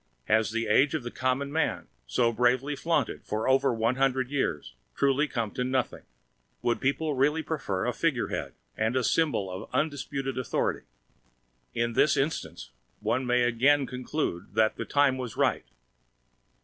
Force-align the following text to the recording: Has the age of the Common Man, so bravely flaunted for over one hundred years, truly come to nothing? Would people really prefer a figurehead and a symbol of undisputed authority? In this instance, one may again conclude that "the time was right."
Has 0.25 0.49
the 0.49 0.65
age 0.65 0.95
of 0.95 1.03
the 1.03 1.11
Common 1.11 1.51
Man, 1.51 1.87
so 2.07 2.31
bravely 2.31 2.75
flaunted 2.75 3.23
for 3.23 3.47
over 3.47 3.71
one 3.71 3.97
hundred 3.97 4.31
years, 4.31 4.73
truly 4.95 5.27
come 5.27 5.51
to 5.51 5.63
nothing? 5.63 6.01
Would 6.63 6.81
people 6.81 7.13
really 7.13 7.43
prefer 7.43 7.85
a 7.85 7.93
figurehead 7.93 8.55
and 8.75 8.95
a 8.95 9.03
symbol 9.03 9.51
of 9.51 9.69
undisputed 9.71 10.39
authority? 10.39 10.87
In 11.75 11.93
this 11.93 12.17
instance, 12.17 12.71
one 12.99 13.27
may 13.27 13.43
again 13.43 13.85
conclude 13.85 14.55
that 14.55 14.75
"the 14.75 14.85
time 14.85 15.19
was 15.19 15.37
right." 15.37 15.65